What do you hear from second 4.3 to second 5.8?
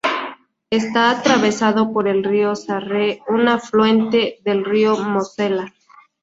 del río Mosela.